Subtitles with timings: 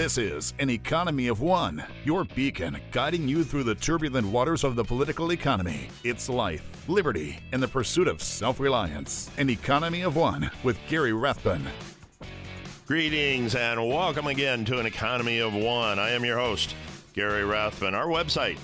[0.00, 4.74] This is an economy of one, your beacon guiding you through the turbulent waters of
[4.74, 5.88] the political economy.
[6.04, 9.30] It's life, liberty, and the pursuit of self reliance.
[9.36, 11.68] An economy of one with Gary Rathbun.
[12.86, 15.98] Greetings and welcome again to an economy of one.
[15.98, 16.74] I am your host,
[17.12, 17.94] Gary Rathbun.
[17.94, 18.56] Our website,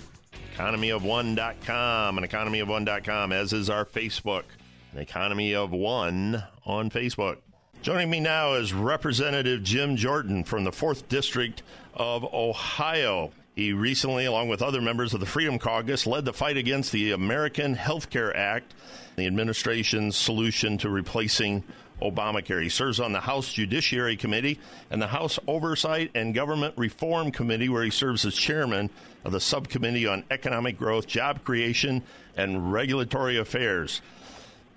[0.56, 4.44] economyofone.com and economyofone.com, as is our Facebook,
[4.92, 7.36] an economy of one on Facebook.
[7.86, 11.62] Joining me now is Representative Jim Jordan from the 4th District
[11.94, 13.30] of Ohio.
[13.54, 17.12] He recently, along with other members of the Freedom Caucus, led the fight against the
[17.12, 18.74] American Health Care Act,
[19.14, 21.62] the administration's solution to replacing
[22.02, 22.60] Obamacare.
[22.60, 24.58] He serves on the House Judiciary Committee
[24.90, 28.90] and the House Oversight and Government Reform Committee, where he serves as chairman
[29.24, 32.02] of the Subcommittee on Economic Growth, Job Creation,
[32.36, 34.02] and Regulatory Affairs.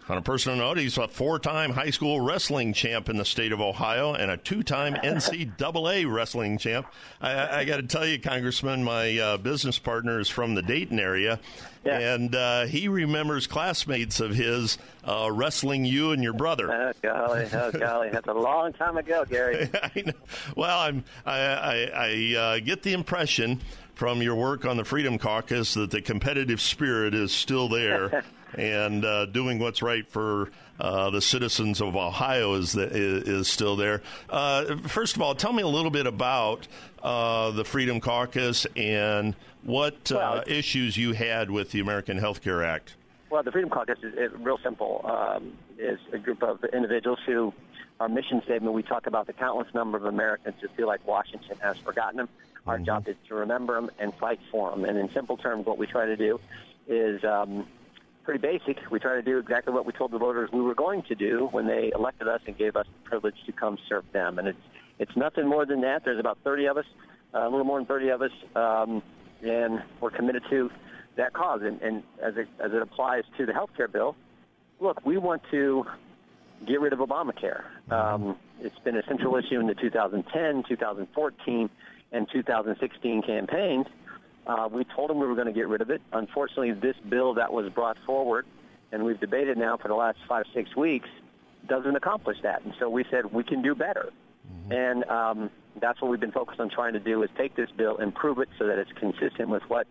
[0.10, 3.52] On a personal note, he's a four time high school wrestling champ in the state
[3.52, 6.88] of Ohio and a two time NCAA wrestling champ.
[7.22, 11.00] I, I got to tell you, Congressman, my uh, business partner is from the Dayton
[11.00, 11.40] area,
[11.86, 12.00] Yeah.
[12.00, 16.72] and uh, he remembers classmates of his uh, wrestling you and your brother.
[16.74, 19.70] Oh golly, oh golly, that's a long time ago, Gary.
[20.56, 23.62] Well, I'm, I, I, I uh, get the impression
[23.94, 28.24] from your work on the Freedom Caucus that the competitive spirit is still there
[28.56, 33.76] and uh, doing what's right for uh, the citizens of Ohio is, is, is still
[33.76, 34.02] there.
[34.30, 36.68] Uh, first of all, tell me a little bit about
[37.04, 42.42] uh, the Freedom Caucus and what uh, Well, issues you had with the American Health
[42.42, 42.96] Care Act.
[43.30, 45.02] Well, the Freedom Caucus is, is real simple.
[45.04, 47.54] Um, is a group of individuals who,
[48.00, 51.58] our mission statement, we talk about the countless number of Americans who feel like Washington
[51.62, 52.30] has forgotten them.
[52.68, 54.86] Our job is to remember them and fight for them.
[54.86, 56.40] And in simple terms, what we try to do
[56.88, 57.66] is um,
[58.30, 58.92] pretty basic.
[58.92, 61.50] We try to do exactly what we told the voters we were going to do
[61.52, 64.38] when they elected us and gave us the privilege to come serve them.
[64.38, 64.62] And it's
[65.00, 66.06] it's nothing more than that.
[66.06, 66.86] There's about 30 of us,
[67.34, 69.02] uh, a little more than 30 of us, um,
[69.42, 70.70] and we're committed to
[71.16, 71.62] that cause.
[71.64, 74.16] And, and as it as it applies to the health care bill,
[74.80, 75.88] look, we want to
[76.68, 77.64] get rid of Obamacare.
[77.90, 81.70] Um, it's been a central issue in the 2010, 2014,
[82.12, 83.88] and 2016 campaigns.
[84.50, 86.02] Uh, we told them we were going to get rid of it.
[86.12, 88.48] Unfortunately, this bill that was brought forward,
[88.92, 91.08] and we've debated now for the last five, six weeks,
[91.68, 92.64] doesn't accomplish that.
[92.64, 94.12] And so we said we can do better.
[94.72, 97.98] And um, that's what we've been focused on trying to do is take this bill,
[97.98, 99.86] improve it so that it's consistent with what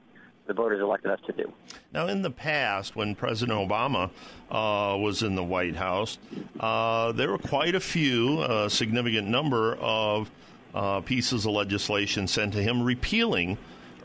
[0.49, 1.53] the voters elected us to do.
[1.93, 4.11] Now, in the past, when President Obama
[4.51, 6.19] uh, was in the White House,
[6.59, 10.31] uh, there were quite a few, a significant number of
[10.75, 13.59] uh, pieces of legislation sent to him repealing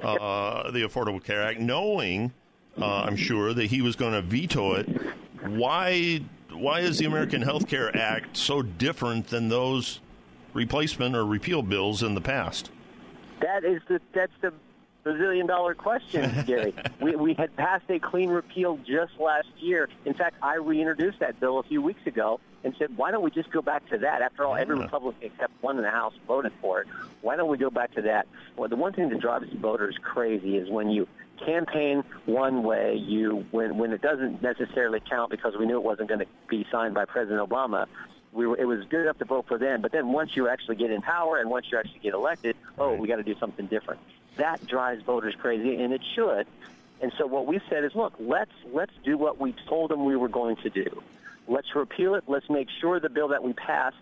[0.03, 2.31] uh, the Affordable Care Act, knowing,
[2.79, 4.87] uh, I'm sure, that he was going to veto it.
[5.45, 6.21] Why?
[6.51, 9.99] Why is the American Health Care Act so different than those
[10.53, 12.69] replacement or repeal bills in the past?
[13.41, 14.53] That is the that's the
[15.03, 16.73] bazillion dollar question, Gary.
[17.01, 19.89] we we had passed a clean repeal just last year.
[20.05, 23.31] In fact, I reintroduced that bill a few weeks ago and said, why don't we
[23.31, 24.21] just go back to that?
[24.21, 26.87] After all, every Republican except one in the House voted for it.
[27.21, 28.27] Why don't we go back to that?
[28.55, 31.07] Well, the one thing that drives voters crazy is when you
[31.45, 36.07] campaign one way, you when when it doesn't necessarily count because we knew it wasn't
[36.07, 37.87] going to be signed by President Obama
[38.33, 39.81] we were, it was good enough to vote for them.
[39.81, 42.95] But then once you actually get in power and once you actually get elected, oh,
[42.95, 44.01] we got to do something different.
[44.37, 46.47] That drives voters crazy, and it should.
[47.01, 50.15] And so what we said is, look, let's let's do what we told them we
[50.15, 51.03] were going to do.
[51.47, 52.23] Let's repeal it.
[52.27, 53.93] Let's make sure the bill that we pass,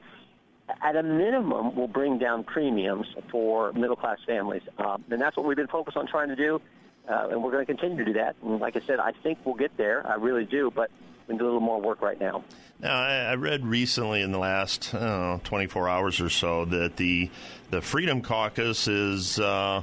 [0.81, 4.61] at a minimum, will bring down premiums for middle class families.
[4.77, 6.61] Um, and that's what we've been focused on trying to do.
[7.09, 8.35] Uh, and we're going to continue to do that.
[8.43, 10.05] And like I said, I think we'll get there.
[10.07, 10.69] I really do.
[10.69, 10.91] But
[11.27, 12.43] we do a little more work right now.
[12.79, 17.29] Now, I, I read recently in the last know, 24 hours or so that the
[17.69, 19.81] the Freedom Caucus is, uh,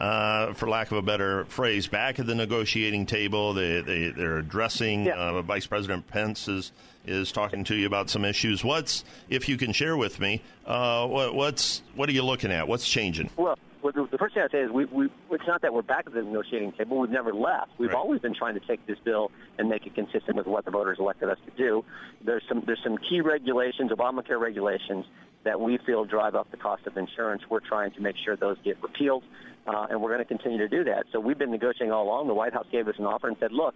[0.00, 3.52] uh, for lack of a better phrase, back at the negotiating table.
[3.52, 5.06] They, they they're addressing.
[5.06, 5.14] Yeah.
[5.14, 6.72] Uh, Vice President Pence is
[7.06, 8.64] is talking to you about some issues.
[8.64, 10.42] What's if you can share with me?
[10.66, 12.66] Uh, what, what's what are you looking at?
[12.68, 13.30] What's changing?
[13.36, 16.04] Well, the, the first thing I'd say is we, we, it's not that we're back
[16.08, 16.98] at the negotiating table.
[16.98, 17.70] We've never left.
[17.78, 17.96] We've Right.
[17.96, 20.98] always been trying to take this bill and make it consistent with what the voters
[20.98, 21.84] elected us to do.
[22.24, 25.04] There's some there's some key regulations, Obamacare regulations,
[25.44, 27.42] that we feel drive up the cost of insurance.
[27.48, 29.22] We're trying to make sure those get repealed,
[29.66, 31.04] uh, and we're going to continue to do that.
[31.12, 32.28] So we've been negotiating all along.
[32.28, 33.74] The White House gave us an offer and said, look.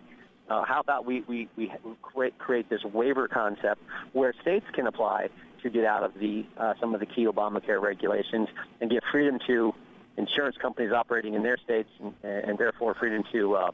[0.48, 1.70] Uh, how about we, we, we
[2.02, 3.80] create, create this waiver concept
[4.14, 5.28] where states can apply
[5.62, 8.48] to get out of the uh, some of the key Obamacare regulations
[8.80, 9.72] and give freedom to
[10.16, 13.70] insurance companies operating in their states and, and therefore freedom to uh,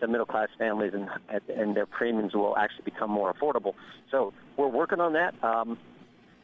[0.00, 1.08] to middle class families and
[1.48, 3.74] and their premiums will actually become more affordable.
[4.10, 5.34] So we're working on that.
[5.42, 5.78] Um,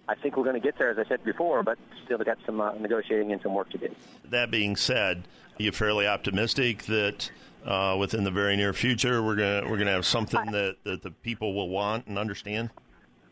[0.08, 2.60] I think we're going to get there, as I said before, but still got some
[2.60, 3.88] uh, negotiating and some work to do.
[4.24, 5.26] That being said,
[5.58, 7.30] are you fairly optimistic that
[7.64, 11.02] uh, within the very near future we're going we're going to have something that, that
[11.02, 12.70] the people will want and understand?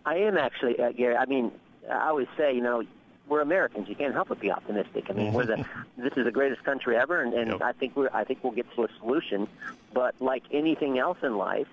[0.06, 1.16] I am actually, uh, Gary.
[1.16, 1.52] I mean,
[1.90, 2.82] I always say, you know,
[3.28, 3.88] we're Americans.
[3.88, 5.06] You can't help but be optimistic.
[5.08, 5.64] I mean, we're the
[5.96, 7.62] this is the greatest country ever, and, and Yep.
[7.62, 9.46] I think we're I think we'll get to a solution.
[9.92, 11.68] But like anything else in life,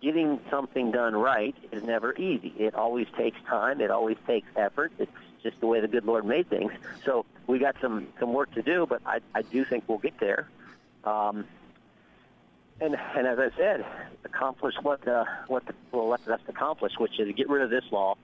[0.00, 2.52] getting something done right is never easy.
[2.58, 3.80] It always takes time.
[3.80, 4.92] It always takes effort.
[4.98, 5.12] It's
[5.42, 6.72] just the way the good Lord made things.
[7.04, 10.18] So we got some some work to do, but I I do think we'll get
[10.20, 10.48] there.
[11.04, 11.46] Um,
[12.80, 13.84] and and as I said,
[14.24, 17.70] accomplish what uh, what the people elected us to accomplish, which is get rid of
[17.70, 18.16] this law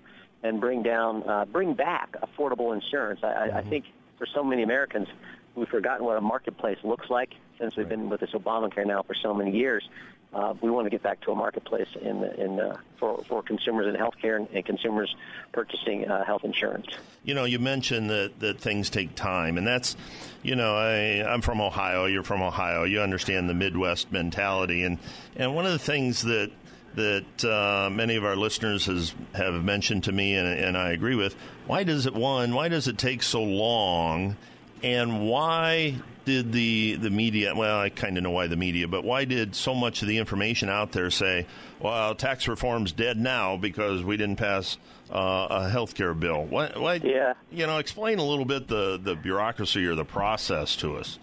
[0.43, 3.21] and bring down, uh, bring back affordable insurance.
[3.23, 3.87] I, I, I think
[4.19, 5.09] for so many Americans,
[5.55, 9.15] we've forgotten what a marketplace looks like since we've been with this Obamacare now for
[9.15, 9.89] so many years.
[10.33, 13.87] Uh, we want to get back to a marketplace in in uh, for for consumers
[13.87, 15.15] in healthcare and, and consumers
[15.53, 16.87] purchasing uh, health insurance.
[17.25, 19.97] You know, you mentioned that, that things take time, and that's,
[20.43, 22.05] you know, I, I'm from Ohio.
[22.05, 22.85] You're from Ohio.
[22.85, 24.99] You understand the Midwest mentality, and
[25.37, 26.51] and one of the things that
[26.97, 31.15] that uh, many of our listeners has have mentioned to me, and, and I agree
[31.15, 31.35] with.
[31.67, 32.55] Why does it one?
[32.55, 34.37] Why does it take so long?
[34.83, 35.97] And why
[36.27, 37.55] did the the media?
[37.55, 40.19] Well, I kind of know why the media, but why did so much of the
[40.19, 41.47] information out there say,
[41.81, 44.77] "Well, tax reform's dead now because we didn't pass
[45.11, 46.45] uh, a health care bill"?
[46.45, 46.95] Why, why?
[46.97, 47.33] Yeah.
[47.51, 51.19] You know, explain a little bit the the bureaucracy or the process to us.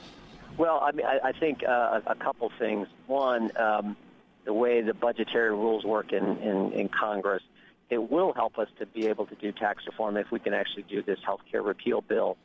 [0.57, 2.88] Well, I mean, I, I think uh, a, a couple things.
[3.07, 3.97] One, um,
[4.45, 7.44] the way the budgetary rules work in, in, in Congress,
[7.89, 10.83] it will help us to be able to do tax reform if we can actually
[10.83, 12.38] do this health care repeal bill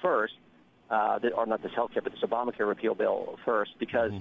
[0.00, 0.34] first,
[0.90, 4.12] uh, th- or not this health care, but this Obamacare repeal bill first, because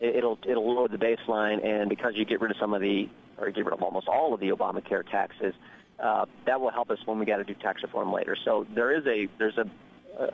[0.00, 3.08] it, it'll it'll lower the baseline, and because you get rid of some of the,
[3.38, 5.54] or get rid of almost all of the Obamacare taxes,
[6.02, 8.36] uh, that will help us when we got to do tax reform later.
[8.44, 9.64] So there is a there's a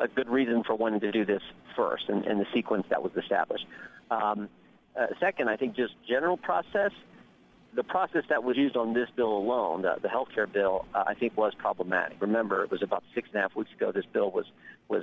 [0.00, 1.42] a good reason for wanting to do this
[1.76, 3.64] first and, and the sequence that was established.
[4.10, 4.48] Um,
[4.98, 6.90] uh, second, I think just general process.
[7.74, 11.04] The process that was used on this bill alone, the, the health care bill, uh,
[11.06, 12.20] I think was problematic.
[12.20, 14.46] Remember, it was about six and a half weeks ago this bill was
[14.88, 14.97] was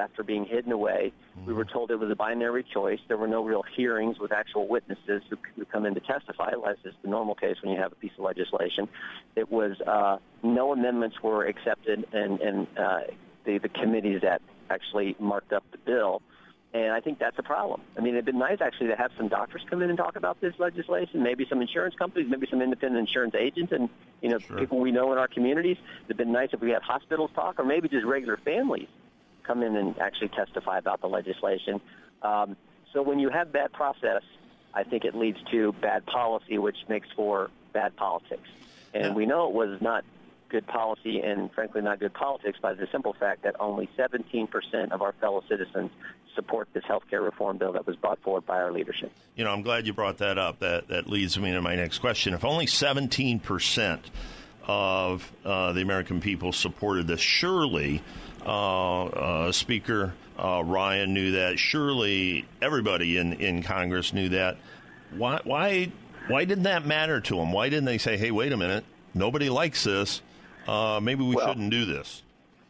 [0.00, 1.12] after being hidden away.
[1.46, 2.98] We were told it was a binary choice.
[3.08, 6.76] There were no real hearings with actual witnesses who, who come in to testify, as
[6.84, 8.88] is the normal case when you have a piece of legislation.
[9.36, 13.00] It was uh, no amendments were accepted, and, and uh,
[13.44, 16.22] the, the committees that actually marked up the bill.
[16.72, 17.80] And I think that's a problem.
[17.98, 20.40] I mean, it'd been nice actually to have some doctors come in and talk about
[20.40, 23.88] this legislation, maybe some insurance companies, maybe some independent insurance agents, and
[24.20, 25.78] you know people we know in our communities.
[26.04, 28.86] It'd been nice if we had hospitals talk, or maybe just regular families
[29.50, 31.80] come in and actually testify about the legislation.
[32.22, 32.56] Um,
[32.92, 34.22] so when you have bad process,
[34.72, 38.48] I think it leads to bad policy, which makes for bad politics.
[38.94, 39.14] And Yeah.
[39.14, 40.04] we know it was not
[40.48, 45.00] good policy and frankly not good politics by the simple fact that only 17% of
[45.00, 45.90] our fellow citizens
[46.34, 49.12] support this health care reform bill that was brought forward by our leadership.
[49.36, 50.60] You know, I'm glad you brought that up.
[50.60, 52.34] That that leads me to my next question.
[52.34, 54.10] If only 17 percent
[54.66, 58.02] of uh, the American people supported this, surely
[59.52, 61.58] Speaker uh, Ryan knew that.
[61.58, 64.56] Surely everybody in, in Congress knew that.
[65.16, 65.92] Why why
[66.28, 67.52] why didn't that matter to them?
[67.52, 68.84] Why didn't they say, "Hey, wait a minute,
[69.14, 70.22] nobody likes this.
[70.66, 72.22] Uh, maybe we Well- shouldn't do this."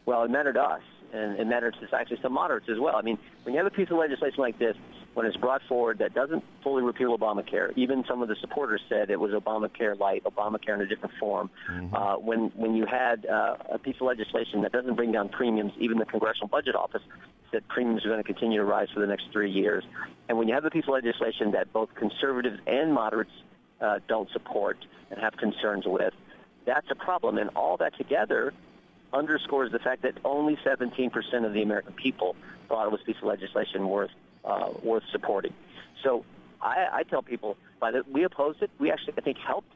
[0.06, 2.96] Well, it mattered to us, and it mattered to actually some moderates as well.
[2.96, 4.76] I mean, when you have a piece of legislation like this,
[5.14, 9.10] when it's brought forward that doesn't fully repeal Obamacare, even some of the supporters said
[9.10, 11.50] it was Obamacare light, Obamacare in a different form.
[11.92, 15.72] Uh, when when you had uh, a piece of legislation that doesn't bring down premiums,
[15.78, 17.02] even the Congressional Budget Office
[17.50, 19.84] said premiums are going to continue to rise for the next three years.
[20.28, 23.32] And when you have a piece of legislation that both conservatives and moderates
[23.80, 24.78] uh, don't support
[25.10, 26.14] and have concerns with,
[26.66, 27.38] that's a problem.
[27.38, 28.52] And all that together
[29.12, 31.10] underscores the fact that only 17%
[31.44, 32.36] of the American people
[32.68, 34.10] thought it was a piece of legislation worth
[34.44, 35.52] uh, worth supporting.
[36.02, 36.24] So
[36.60, 38.70] I, I tell people, by the, we opposed it.
[38.78, 39.72] We actually, I think, helped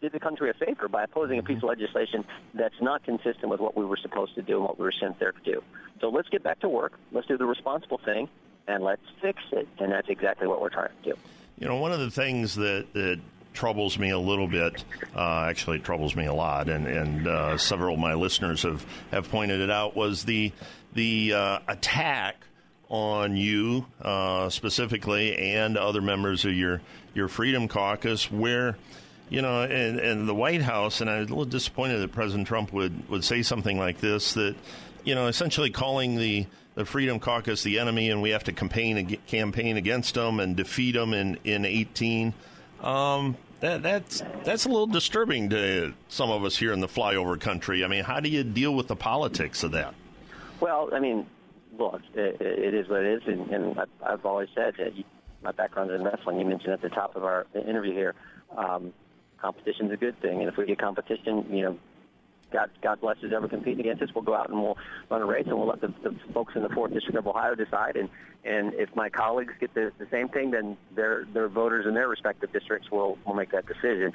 [0.00, 3.60] did the country a favor by opposing a piece of legislation that's not consistent with
[3.60, 5.62] what we were supposed to do and what we were sent there to do.
[6.00, 6.92] So let's get back to work.
[7.10, 8.28] Let's do the responsible thing,
[8.68, 9.66] and let's fix it.
[9.78, 11.18] And that's exactly what we're trying to do.
[11.58, 13.18] You know, one of the things that, that
[13.54, 14.84] troubles me a little bit,
[15.16, 18.86] uh, actually it troubles me a lot, and, and uh, several of my listeners have,
[19.10, 20.52] have pointed it out, was the,
[20.94, 22.36] the uh, attack
[22.88, 26.80] on you uh, specifically and other members of your,
[27.14, 28.76] your Freedom Caucus, where,
[29.28, 32.48] you know, and, and the White House, and I was a little disappointed that President
[32.48, 34.56] Trump would, would say something like this, that,
[35.04, 39.18] you know, essentially calling the, the Freedom Caucus the enemy and we have to campaign,
[39.26, 42.32] campaign against them and defeat them in, in 18.
[42.80, 47.40] Um, that, that's that's a little disturbing to some of us here in the flyover
[47.40, 47.84] country.
[47.84, 49.94] I mean, how do you deal with the politics of that?
[50.60, 51.26] Well, I mean,
[52.14, 55.04] it, it is what it is, and, and I've, I've always said that you,
[55.42, 56.38] my background is in wrestling.
[56.40, 58.14] You mentioned at the top of our interview here,
[58.56, 58.92] um,
[59.40, 61.78] competition is a good thing, and if we get competition, you know,
[62.50, 64.08] God, God bless ever competing against us.
[64.14, 64.78] We'll go out and we'll
[65.10, 67.54] run a race, and we'll let the, the folks in the fourth district of Ohio
[67.54, 67.96] decide.
[67.96, 68.08] And
[68.44, 72.08] and if my colleagues get the, the same thing, then their their voters in their
[72.08, 74.12] respective districts will will make that decision.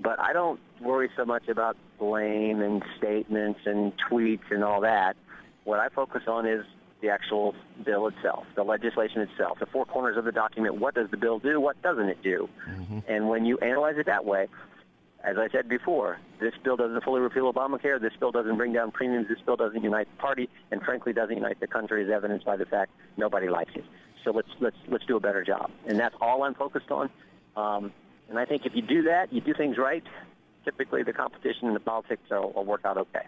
[0.00, 5.16] But I don't worry so much about blame and statements and tweets and all that.
[5.64, 6.64] What I focus on is
[7.04, 10.76] the actual bill itself, the legislation itself, the four corners of the document.
[10.76, 11.60] What does the bill do?
[11.60, 12.48] What doesn't it do?
[12.68, 13.00] Mm-hmm.
[13.06, 14.48] And when you analyze it that way,
[15.22, 18.00] as I said before, this bill doesn't fully repeal Obamacare.
[18.00, 19.28] This bill doesn't bring down premiums.
[19.28, 22.56] This bill doesn't unite the party, and frankly, doesn't unite the country, as evidenced by
[22.56, 23.84] the fact nobody likes it.
[24.22, 27.10] So let's let's let's do a better job, and that's all I'm focused on.
[27.56, 27.92] Um,
[28.30, 30.04] and I think if you do that, you do things right.
[30.64, 33.26] Typically, the competition and the politics will, will work out okay.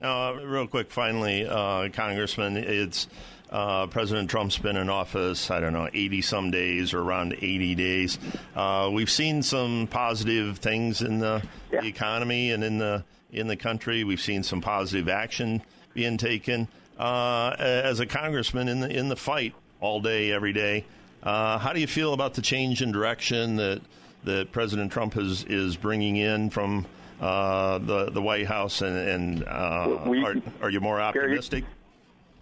[0.00, 3.06] Now, uh, real quick, finally, uh, Congressman, it's
[3.50, 7.74] uh, President Trump's been in office, I don't know, 80 some days or around 80
[7.74, 8.18] days.
[8.56, 11.82] Uh, we've seen some positive things in the, yeah.
[11.82, 14.02] the, economy and in the in the country.
[14.02, 16.66] We've seen some positive action being taken.
[16.98, 20.86] Uh, as a congressman in the in the fight all day, every day,
[21.22, 23.82] uh, how do you feel about the change in direction that
[24.24, 26.86] that President Trump is is bringing in from
[27.20, 31.64] uh, the the White House, and, and uh, we, are, are you more optimistic?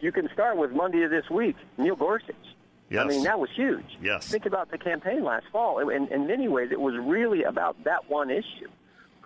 [0.01, 2.35] you can start with Monday of this week, Neil Gorsuch.
[2.91, 3.05] Yes.
[3.05, 3.85] I mean, that was huge.
[4.01, 4.29] Yes.
[4.29, 5.79] Think about the campaign last fall.
[5.91, 8.69] In, in many ways, it was really about that one issue.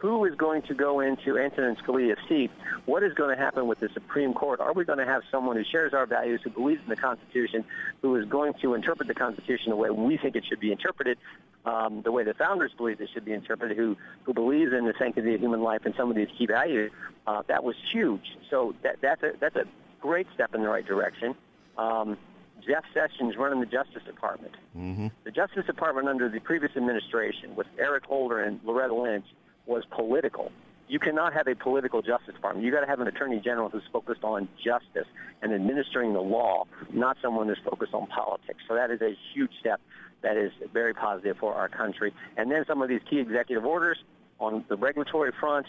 [0.02, 2.50] Who is going to go into Antonin Scalia's seat?
[2.86, 4.58] What is going to happen with the Supreme Court?
[4.58, 7.64] Are we going to have someone who shares our values, who believes in the Constitution,
[8.00, 11.18] who is going to interpret the Constitution the way we think it should be interpreted,
[11.64, 14.94] um, the way the founders believed it should be interpreted, who, who believes in the
[14.98, 16.90] sanctity of human life and some of these key values?
[17.28, 18.36] Uh, that was huge.
[18.50, 19.66] So that, that's, a, that's a
[20.00, 21.36] great step in the right direction.
[21.78, 22.18] Um,
[22.66, 24.56] Jeff Sessions running the Justice Department.
[24.76, 25.06] Mm-hmm.
[25.22, 29.26] The Justice Department under the previous administration with Eric Holder and Loretta Lynch
[29.72, 30.52] was political.
[30.88, 32.66] You cannot have a political Justice Department.
[32.66, 35.08] You've got to have an Attorney General who's focused on justice
[35.40, 38.58] and administering the law, not someone who's focused on politics.
[38.68, 39.80] So that is a huge step
[40.20, 42.12] that is very positive for our country.
[42.36, 43.96] And then some of these key executive orders
[44.38, 45.66] on the regulatory front,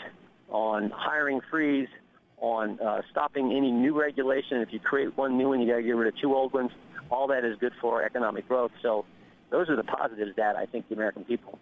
[0.50, 1.88] on hiring freeze,
[2.40, 4.58] on uh, stopping any new regulation.
[4.58, 6.72] If you create one new one, you got to get rid of two old ones.
[7.10, 8.72] All that is good for economic growth.
[8.82, 9.06] So
[9.52, 11.60] those are the positives that I think the American people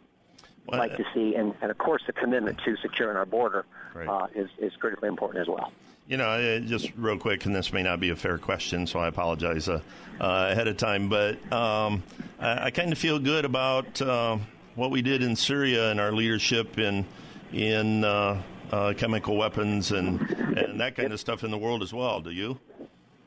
[0.68, 1.36] like to see.
[1.36, 4.08] And, and, of course, the commitment to securing our border right.
[4.08, 5.72] uh, is, is critically important as well.
[6.08, 9.08] You know, just real quick, and this may not be a fair question, so I
[9.08, 9.82] apologize uh,
[10.20, 12.04] uh, ahead of time, but um,
[12.40, 14.38] I, I kind of feel good about uh,
[14.76, 17.06] what we did in Syria and our leadership in
[17.54, 18.42] in uh,
[18.72, 20.20] uh, chemical weapons and
[20.58, 22.20] and that kind of stuff in the world as well.
[22.20, 22.60] Do you?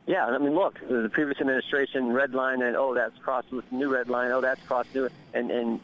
[0.06, 3.90] Yeah, I mean, look, the previous administration red line and oh, that's crossed with new
[3.90, 4.30] red line.
[4.30, 5.80] Oh, that's crossed new, and and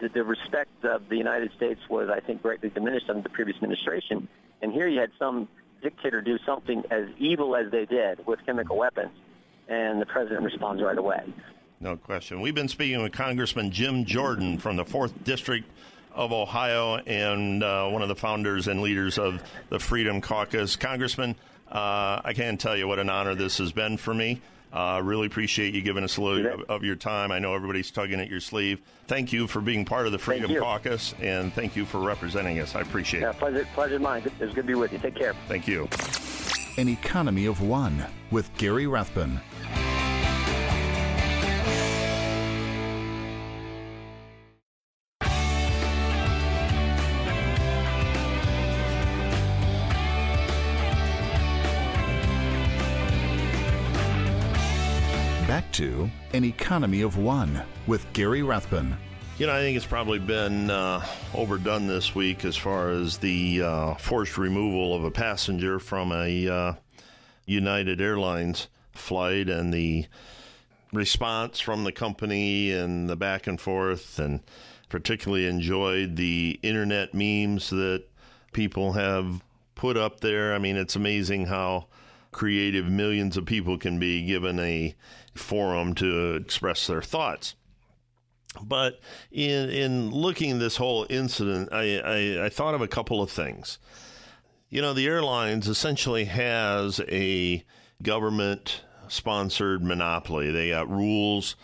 [0.00, 3.56] the, the respect of the United States was, I think, greatly diminished under the previous
[3.56, 4.28] administration.
[4.62, 5.48] And here you had some
[5.82, 9.10] dictator do something as evil as they did with chemical weapons,
[9.68, 11.32] and the president responds right away.
[11.80, 12.40] No question.
[12.40, 15.68] We've been speaking with Congressman Jim Jordan from the 4th District
[16.12, 20.74] of Ohio and uh, one of the founders and leaders of the Freedom Caucus.
[20.74, 21.36] Congressman,
[21.70, 24.40] uh, I can't tell you what an honor this has been for me.
[24.72, 27.32] Uh, really appreciate you giving us a little of, of, your time.
[27.32, 28.80] I know everybody's tugging at your sleeve.
[29.06, 32.74] Thank you for being part of the Freedom Caucus, and thank you for representing us.
[32.74, 33.22] I appreciate it.
[33.22, 33.38] yeah, it.
[33.38, 34.22] Pleasure, pleasure mine.
[34.40, 34.98] It's good to be with you.
[34.98, 35.34] Take care.
[35.48, 35.88] Thank you.
[36.76, 39.40] An Economy of One with Gary Rathbun.
[56.38, 58.96] An Economy of One with Gary Rathbun.
[59.38, 61.04] You know, I think it's probably been uh,
[61.34, 66.48] overdone this week as far as the uh, forced removal of a passenger from a
[66.48, 66.74] uh,
[67.44, 70.06] United Airlines flight and the
[70.92, 74.38] response from the company and the back and forth, and
[74.88, 78.04] particularly enjoyed the internet memes that
[78.52, 79.42] people have
[79.74, 80.54] put up there.
[80.54, 81.88] I mean, it's amazing how
[82.30, 84.94] creative millions of people can be given a
[85.38, 87.54] forum to express their thoughts.
[88.62, 93.30] But in in looking this whole incident, I, I, I thought of a couple of
[93.30, 93.78] things.
[94.68, 97.64] You know, the airlines essentially has a
[98.02, 100.50] government sponsored monopoly.
[100.50, 101.56] They got rules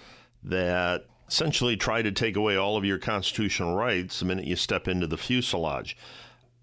[0.43, 4.88] that essentially try to take away all of your constitutional rights the minute you step
[4.88, 5.97] into the fuselage.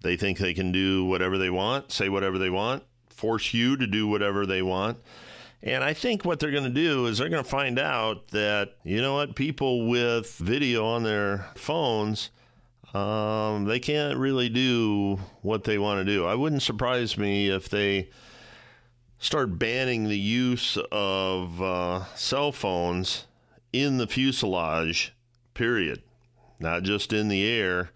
[0.02, 3.86] They think they can do whatever they want, say whatever they want, force you to
[3.86, 4.98] do whatever they want.
[5.62, 8.74] And I think what they're going to do is they're going to find out that,
[8.82, 12.30] you know what, people with video on their phones,
[12.94, 16.26] um, they can't really do what they want to do.
[16.26, 18.10] I wouldn't surprise me if they
[19.18, 23.26] start banning the use of uh, cell phones
[23.72, 25.14] in the fuselage,
[25.54, 26.02] period.
[26.58, 27.90] Not just in the air,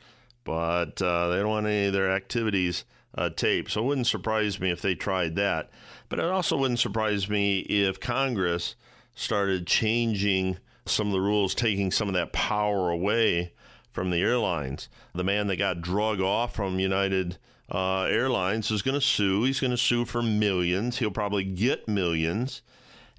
[0.45, 2.85] but uh, they don't want any of their activities
[3.17, 3.73] uh, taped.
[3.73, 5.71] So it wouldn't surprise me if they tried that.
[6.09, 8.77] But it also wouldn't surprise me if Congress
[9.15, 13.53] started changing some of the rules, taking some of that power away
[13.93, 14.89] from the airlines.
[15.15, 17.39] The man that got drug off from United
[17.71, 19.45] uh, Airlines is going to sue.
[19.45, 20.99] He's going to sue for millions.
[20.99, 22.63] He'll probably get millions.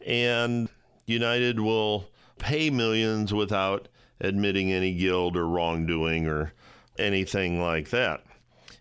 [0.06, 0.70] And
[1.06, 3.88] United will pay millions without
[4.22, 6.54] admitting any guilt or wrongdoing or
[6.98, 8.24] anything like that.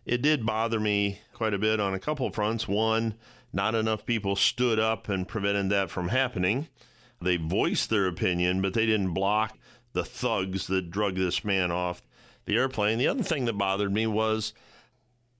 [0.04, 2.68] It did bother me quite a bit on a couple fronts.
[2.68, 3.14] One,
[3.52, 6.68] not enough people stood up and prevented that from happening.
[7.20, 9.56] They voiced their opinion, but they didn't block
[9.92, 12.02] the thugs that drug this man off
[12.44, 12.98] the airplane.
[12.98, 14.52] The other thing that bothered me was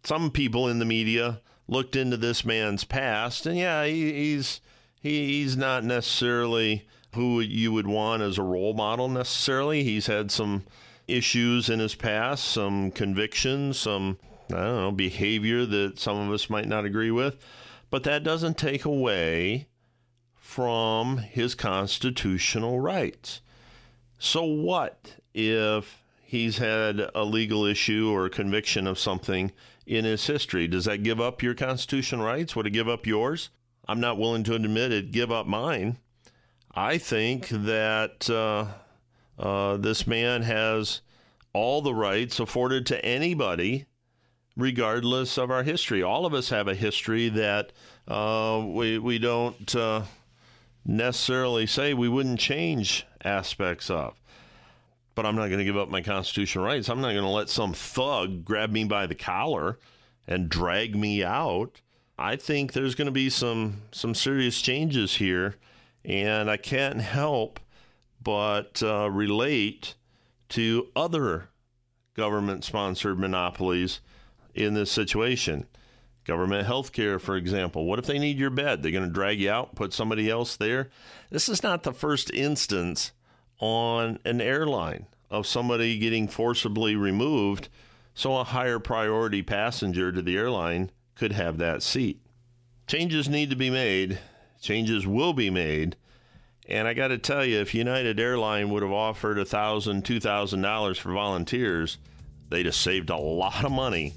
[0.03, 4.61] some people in the media looked into this man's past, and yeah, he, he's
[5.01, 9.83] he, he's not necessarily who you would want as a role model necessarily.
[9.83, 10.65] He's had some
[11.09, 14.19] issues in his past, some convictions, some
[14.51, 17.37] I don't know behavior that some of us might not agree with,
[17.91, 19.69] but that doesn't take away
[20.35, 23.41] from his constitutional rights.
[24.19, 29.53] So what if he's had a legal issue or a conviction of something
[29.87, 30.67] in his history.
[30.67, 32.57] Does that give up your constitutional rights?
[32.57, 33.51] Would it give up yours?
[33.87, 35.99] I'm not willing to admit it, give up mine.
[36.75, 38.67] I think that uh,
[39.39, 41.01] uh, this man has
[41.53, 43.87] all the rights afforded to anybody,
[44.57, 46.03] regardless of our history.
[46.03, 47.73] All of us have a history that
[48.09, 50.03] uh, we, we don't uh,
[50.85, 54.15] necessarily say we wouldn't change aspects of
[55.17, 56.89] but I'm not going to give up my constitutional rights.
[56.89, 59.79] I'm not going to let some thug grab me by the collar
[60.29, 61.81] and drag me out.
[62.19, 65.57] I think there's going to be some some serious changes here,
[66.05, 67.59] and I can't help
[68.23, 69.95] but uh, relate
[70.51, 71.49] to other
[72.15, 74.01] government-sponsored monopolies
[74.57, 75.67] in this situation.
[76.25, 77.85] Government health care, for example.
[77.85, 78.83] What if they need your bed?
[78.83, 80.91] They're going to drag you out, put somebody else there.
[81.31, 83.13] This is not the first instance
[83.61, 87.69] on an airline of somebody getting forcibly removed
[88.15, 92.21] so a higher priority passenger to the airline could have that seat.
[92.87, 94.19] Changes need to be made,
[94.61, 95.97] changes will be made.
[96.69, 101.13] And I got to tell you, if United Airline would have offered $1,000, $2,000 for
[101.13, 101.99] volunteers,
[102.49, 104.15] they'd have saved a lot of money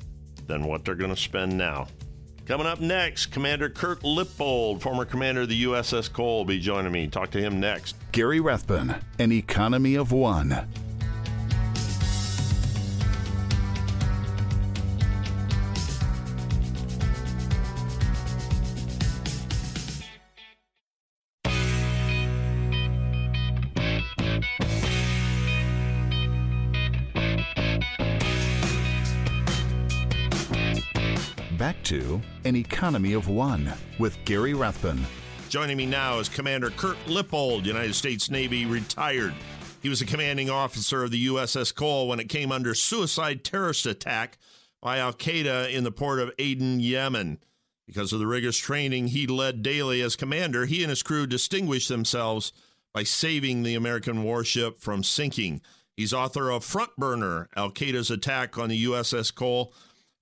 [0.49, 1.88] than what they're going to spend now.
[2.45, 6.91] Coming up next, Commander Kirk Lippold, former commander of the USS Cole, will be joining
[6.91, 7.07] me.
[7.07, 7.95] Talk to him next.
[8.12, 10.67] Gary Rathbun, An Economy of One.
[31.69, 35.05] Back to An Economy of One with Gary Rathbun.
[35.49, 39.36] Joining me now is Commander Kirk Lippold, United States Navy, retired.
[39.79, 43.86] He was a commanding officer of the USS Cole when it came under suicide terrorist
[43.86, 44.39] attack
[44.82, 47.38] by Al Qaeda in the port of Aden, Yemen.
[47.86, 51.88] Because of the rigorous training he led daily as commander, he and his crew distinguished
[51.88, 52.51] themselves
[52.95, 55.62] by saving the American warship from sinking.
[55.95, 59.71] He's author of Front Burner Al Qaeda's Attack on the USS Cole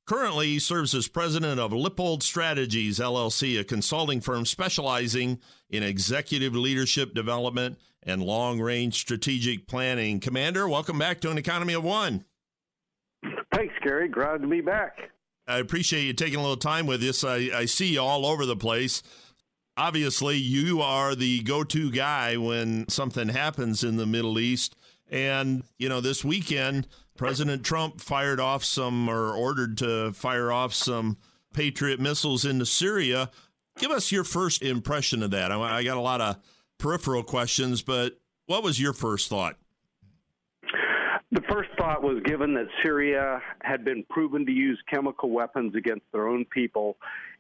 [0.08, 5.40] Currently, he serves as president of Lippold Strategies, LLC, a consulting firm specializing
[5.70, 10.22] in executive leadership development and long range strategic planning.
[10.22, 12.24] Commander, welcome back to an Economy of One.
[13.54, 14.08] Thanks, Gary.
[14.08, 14.98] Glad to be back.
[15.46, 17.26] I appreciate you taking a little time with us.
[17.26, 19.04] I, I see you all over the place.
[19.76, 24.74] Obviously, you are the go to guy when something happens in the Middle East.
[25.10, 26.88] And, you know, this weekend,
[27.18, 31.18] President Trump fired off some or ordered to fire off some
[31.54, 33.32] Patriot missiles into Syria.
[33.80, 35.52] Give us your first impression of that.
[35.52, 36.38] I got a lot of
[36.78, 39.58] peripheral questions, but what was your first thought?
[41.32, 46.06] The first thought was given that Syria had been proven to use chemical weapons against
[46.14, 46.98] their own people,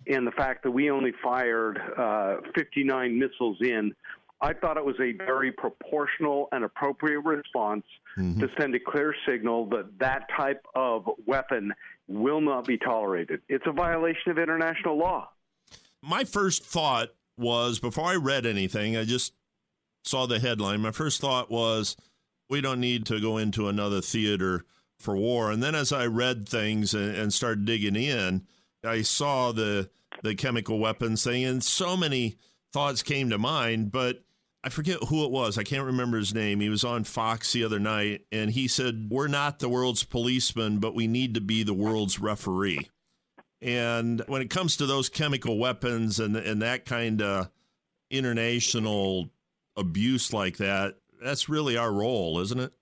[0.07, 3.93] and the fact that we only fired uh, 59 missiles in
[4.39, 7.83] I thought it was a very proportional and appropriate response
[8.17, 8.39] mm-hmm.
[8.39, 11.73] to send a clear signal that that type of weapon
[12.07, 13.41] will not be tolerated.
[13.49, 15.29] It's a violation of international law.
[16.03, 19.33] My first thought was before I read anything, I just
[20.03, 20.81] saw the headline.
[20.81, 21.97] My first thought was
[22.49, 24.65] we don't need to go into another theater
[24.99, 25.51] for war.
[25.51, 28.45] And then as I read things and, and started digging in,
[28.83, 29.89] I saw the
[30.23, 32.37] the chemical weapons thing, and so many
[32.73, 33.91] thoughts came to mind.
[33.91, 34.23] But
[34.63, 35.57] I forget who it was.
[35.57, 36.59] I can't remember his name.
[36.59, 40.79] He was on Fox the other night, and he said, "We're not the world's policeman,
[40.79, 42.89] but we need to be the world's referee."
[43.61, 47.49] And when it comes to those chemical weapons and and that kind of
[48.09, 49.29] international
[49.75, 52.73] abuse like that, that's really our role, isn't it?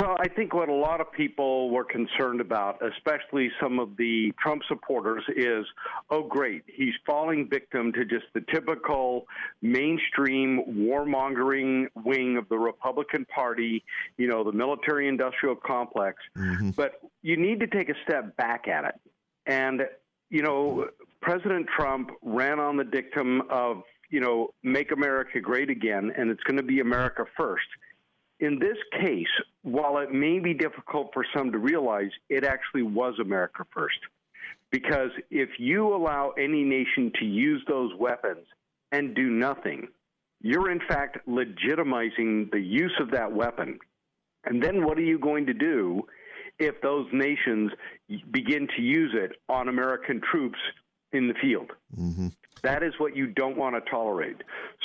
[0.00, 4.32] Well, I think what a lot of people were concerned about, especially some of the
[4.42, 5.66] Trump supporters, is
[6.08, 9.26] oh, great, he's falling victim to just the typical
[9.60, 13.84] mainstream warmongering wing of the Republican Party,
[14.16, 16.16] you know, the military industrial complex.
[16.34, 16.70] Mm-hmm.
[16.70, 18.94] But you need to take a step back at it.
[19.44, 19.82] And,
[20.30, 20.88] you know,
[21.20, 26.42] President Trump ran on the dictum of, you know, make America great again, and it's
[26.44, 27.66] going to be America first
[28.40, 29.26] in this case,
[29.62, 33.98] while it may be difficult for some to realize, it actually was America first.
[34.70, 38.46] Because if you allow any nation to use those weapons
[38.92, 39.88] and do nothing,
[40.40, 43.78] you're in fact legitimizing the use of that weapon.
[44.44, 46.02] And then what are you going to do
[46.58, 47.72] if those nations
[48.30, 50.58] begin to use it on American troops
[51.12, 51.72] in the field?
[51.98, 52.28] Mm-hmm.
[52.62, 54.36] That is what you don't want to tolerate.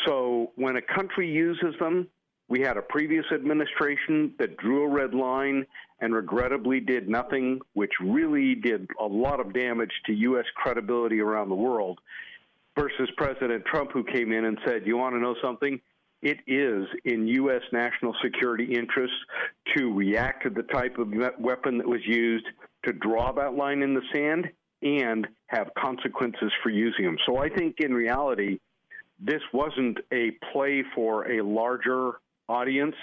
[0.06, 2.08] So when a country uses them,
[2.48, 5.66] we had a previous administration that drew a red line
[6.00, 10.46] and regrettably did nothing, which really did a lot of damage to U.S.
[10.56, 12.00] credibility around the world,
[12.78, 15.80] versus President Trump, who came in and said, You want to know something?
[16.22, 17.62] It is in U.S.
[17.72, 19.18] national security interests
[19.76, 22.46] to react to the type of weapon that was used,
[22.84, 24.50] to draw that line in the sand,
[24.82, 27.18] and have consequences for using them.
[27.26, 28.60] So I think in reality,
[29.20, 32.96] this wasn't a play for a larger audience.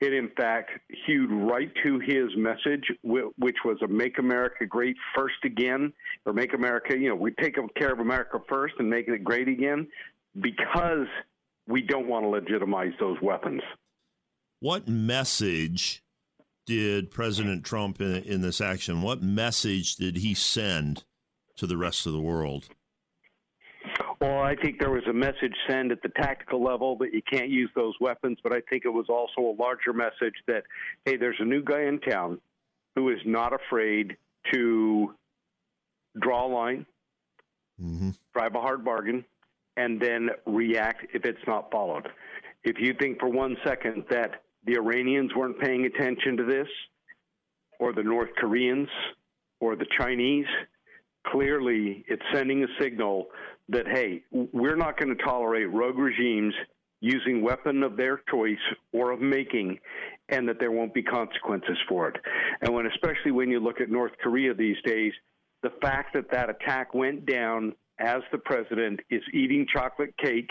[0.00, 0.70] It, in fact,
[1.06, 5.92] hewed right to his message, which was a Make America Great First Again,
[6.26, 9.46] or Make America, you know, we take care of America first and make it great
[9.46, 9.86] again
[10.40, 11.06] because
[11.68, 13.62] we don't want to legitimize those weapons.
[14.58, 16.02] What message
[16.66, 21.04] did President Trump in, in this action, what message did he send
[21.56, 22.68] to the rest of the world?
[24.22, 27.48] Well, I think there was a message sent at the tactical level that you can't
[27.48, 30.62] use those weapons, but I think it was also a larger message that,
[31.04, 32.40] hey, there's a new guy in town
[32.94, 34.16] who is not afraid
[34.52, 35.12] to
[36.20, 36.86] draw a line,
[37.82, 38.10] mm-hmm.
[38.32, 39.24] drive a hard bargain,
[39.76, 42.06] and then react if it's not followed.
[42.62, 46.68] If you think for one second that the Iranians weren't paying attention to this,
[47.80, 48.88] or the North Koreans,
[49.58, 50.46] or the Chinese,
[51.26, 53.26] clearly it's sending a signal
[53.68, 56.54] that, hey, we're not going to tolerate rogue regimes
[57.00, 58.56] using weapon of their choice
[58.92, 59.78] or of making
[60.28, 62.16] and that there won't be consequences for it.
[62.60, 65.12] And when especially when you look at North Korea these days,
[65.62, 70.50] the fact that that attack went down as the president is eating chocolate cake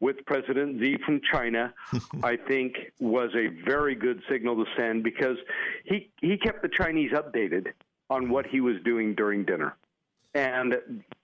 [0.00, 1.72] with President Xi from China,
[2.22, 5.36] I think was a very good signal to send because
[5.84, 7.68] he he kept the Chinese updated
[8.10, 9.76] on what he was doing during dinner.
[10.34, 10.74] And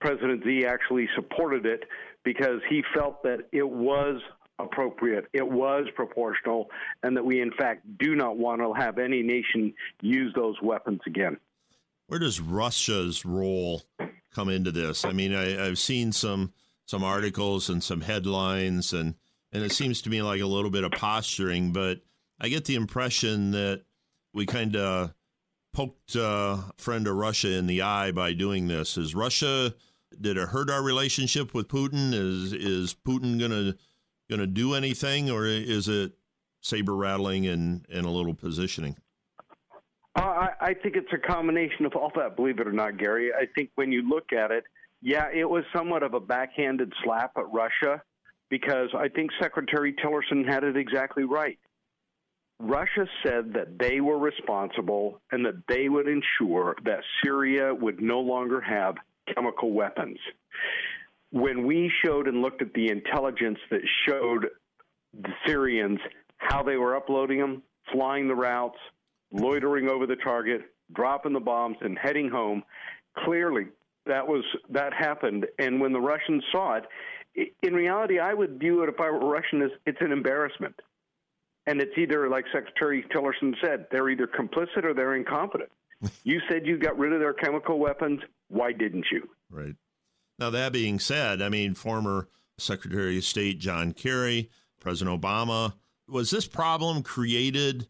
[0.01, 1.85] President Xi actually supported it
[2.25, 4.21] because he felt that it was
[4.59, 6.69] appropriate, it was proportional,
[7.03, 11.01] and that we, in fact, do not want to have any nation use those weapons
[11.07, 11.37] again.
[12.09, 13.83] Where does Russia's role
[14.35, 15.05] come into this?
[15.05, 16.53] I mean, I, have seen some
[16.87, 19.15] some articles and some headlines, and
[19.53, 22.01] and it seems to me like a little bit of posturing, but
[22.41, 23.83] I get the impression that
[24.33, 25.15] we kind of
[25.79, 28.99] poked a friend of Russia in the eye by doing this.
[28.99, 29.73] Is Russia
[30.21, 32.13] did it hurt our relationship with Putin?
[32.13, 33.77] Is is Putin gonna
[34.29, 36.15] gonna do anything, or is it
[36.63, 38.97] saber rattling and and a little positioning?
[40.17, 42.35] Uh, I, I think it's a combination of all that.
[42.35, 43.31] Believe it or not, Gary.
[43.33, 44.65] I think when you look at it,
[45.01, 48.03] yeah, it was somewhat of a backhanded slap at Russia
[48.51, 51.57] because I think Secretary Tillerson had it exactly right.
[52.61, 58.21] Russia said that they were responsible and that they would ensure that Syria would no
[58.21, 58.97] longer have
[59.33, 60.19] chemical weapons.
[61.31, 64.49] When we showed and looked at the intelligence that showed
[65.15, 66.01] the Syrians
[66.39, 68.79] how they were uploading them, flying the routes,
[69.31, 72.63] loitering over the target, dropping the bombs, and heading home,
[73.25, 73.67] clearly
[74.07, 75.47] that was that happened.
[75.59, 76.85] And when the Russians saw it,
[77.63, 80.75] in reality, I would view it if I were Russian as it's an embarrassment.
[81.69, 85.69] And it's either, like Secretary Tillerson said, they're either complicit or they're incompetent.
[86.25, 88.21] you said you got rid of their chemical weapons.
[88.49, 89.29] Why didn't you?
[89.51, 89.77] Right.
[90.39, 94.49] Now, that being said, I mean, former Secretary of State John Kerry,
[94.81, 95.75] President Obama,
[96.09, 97.87] was this problem created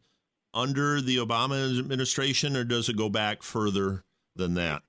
[0.52, 4.02] under the Obama administration, or does it go back further
[4.34, 4.82] than that?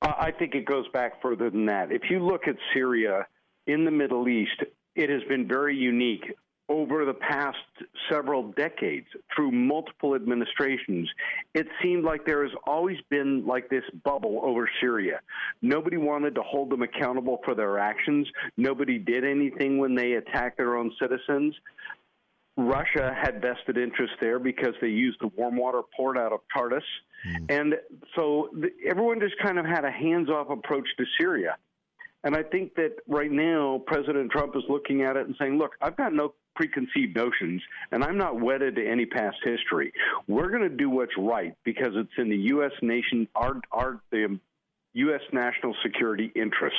[0.00, 1.90] I think it goes back further than that.
[1.90, 3.26] If you look at Syria
[3.66, 4.62] in the Middle East,
[4.94, 6.24] it has been very unique
[6.70, 7.58] over the past
[8.10, 11.08] several decades through multiple administrations,
[11.52, 15.20] it seemed like there has always been like this bubble over Syria.
[15.60, 18.26] Nobody wanted to hold them accountable for their actions.
[18.56, 21.54] Nobody did anything when they attacked their own citizens.
[22.56, 26.84] Russia had vested interest there because they used the warm water port out of Tartus.
[27.26, 27.50] Mm.
[27.50, 27.74] And
[28.14, 31.56] so the, everyone just kind of had a hands off approach to Syria.
[32.22, 35.72] And I think that right now, President Trump is looking at it and saying, look,
[35.80, 39.92] I've got no preconceived notions, and I'm not wedded to any past history.
[40.28, 42.72] We're going to do what's right because it's in the U.S.
[42.82, 44.38] nation, our, our, the
[44.94, 45.20] U.S.
[45.32, 46.78] national security interests.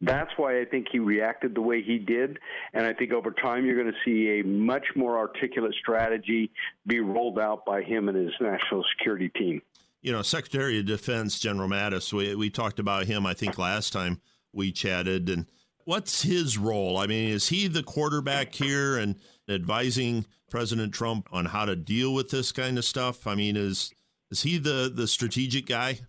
[0.00, 2.38] That's why I think he reacted the way he did.
[2.72, 6.50] And I think over time, you're going to see a much more articulate strategy
[6.86, 9.62] be rolled out by him and his national security team.
[10.02, 13.92] You know, Secretary of Defense General Mattis, we, we talked about him, I think, last
[13.92, 14.20] time
[14.52, 15.30] we chatted.
[15.30, 15.46] And
[15.84, 16.98] what's his role?
[16.98, 19.16] I mean, is he the quarterback here and
[19.48, 23.26] advising President Trump on how to deal with this kind of stuff?
[23.26, 23.92] I mean, is
[24.30, 26.00] is he the the strategic guy?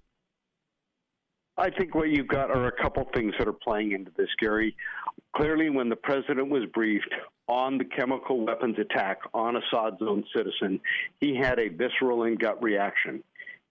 [1.58, 4.76] I think what you've got are a couple things that are playing into this, Gary.
[5.38, 7.14] Clearly, when the president was briefed
[7.48, 10.82] on the chemical weapons attack on Assad's own citizen,
[11.22, 13.24] he had a visceral and gut reaction.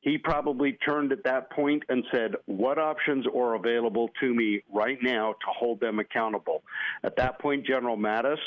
[0.05, 4.99] He probably turned at that point and said, What options are available to me right
[5.03, 6.63] now to hold them accountable?
[7.03, 8.39] At that point, General Mattis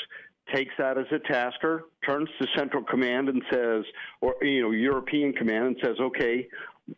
[0.54, 3.84] takes that as a tasker, turns to Central Command and says,
[4.20, 6.46] or, you know, European Command and says, okay,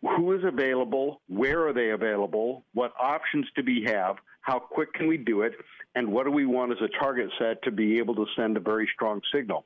[0.02, 5.06] who is available, where are they available, what options do we have, how quick can
[5.06, 5.52] we do it,
[5.94, 8.60] and what do we want as a target set to be able to send a
[8.60, 9.64] very strong signal.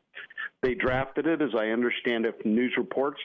[0.62, 3.20] They drafted it, as I understand it from news reports.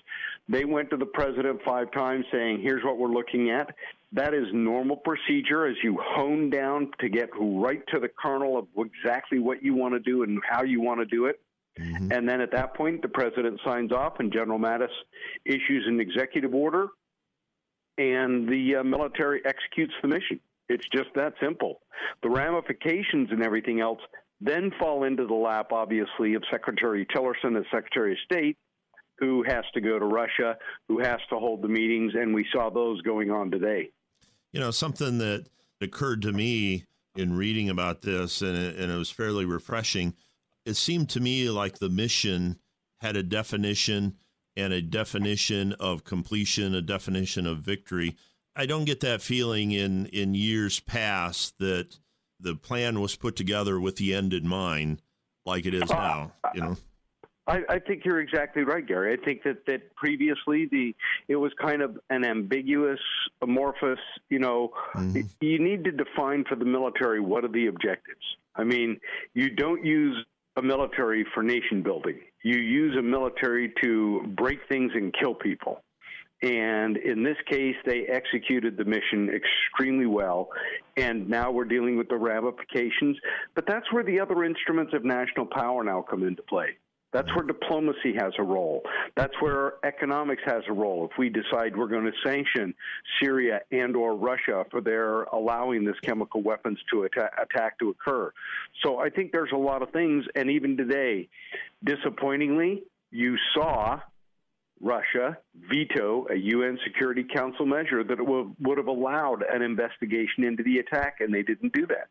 [0.48, 3.74] They went to the president five times saying, here's what we're looking at.
[4.12, 8.68] That is normal procedure as you hone down to get right to the kernel of
[8.78, 11.40] exactly what you want to do and how you want to do it.
[11.80, 12.12] Mm-hmm.
[12.12, 14.90] And then at that point, the president signs off, and General Mattis
[15.46, 16.88] issues an executive order,
[17.98, 20.40] and the uh, military executes the mission.
[20.70, 21.82] It's just that simple.
[22.24, 24.00] The ramifications and everything else
[24.40, 28.58] then fall into the lap, obviously, of Secretary Tillerson as Secretary of State,
[29.18, 30.56] who has to go to Russia,
[30.88, 33.90] who has to hold the meetings, and we saw those going on today.
[34.54, 35.48] You know, something that
[35.82, 36.86] occurred to me
[37.18, 40.14] in reading about this, and it, and it was fairly refreshing
[40.70, 42.60] it seemed to me like the mission
[43.00, 44.16] had a definition
[44.56, 48.16] and a definition of completion, a definition of victory.
[48.60, 51.98] I don't get that feeling in in years past that
[52.42, 55.02] the plan was put together with the end in mind,
[55.46, 56.34] like it is now.
[56.54, 56.78] You know.
[57.48, 59.14] I, I think you're exactly right, Gary.
[59.14, 60.94] I think that, that previously the
[61.30, 63.00] it was kind of an ambiguous,
[63.42, 64.00] amorphous.
[64.30, 65.22] You know, mm-hmm.
[65.40, 68.26] you need to define for the military what are the objectives.
[68.58, 69.00] I mean,
[69.36, 70.18] you don't use
[70.58, 72.20] a military for nation building.
[72.44, 75.82] You use a military to break things and kill people.
[76.42, 80.50] And in this case, they executed the mission extremely well.
[80.96, 83.18] And now we're dealing with the ramifications.
[83.56, 86.78] But that's where the other instruments of national power now come into play.
[87.12, 88.84] That's where diplomacy has a role.
[89.18, 91.10] That's where economics has a role.
[91.12, 92.74] If we decide we're going to sanction
[93.20, 98.32] Syria and or Russia for their allowing this chemical weapons to attack, attack to occur.
[98.84, 100.24] So I think there's a lot of things.
[100.36, 101.30] And even today,
[101.84, 104.02] disappointingly, you saw
[104.82, 105.38] Russia
[105.70, 111.18] veto a UN Security Council measure that would have allowed an investigation into the attack,
[111.20, 112.08] and they didn't do that.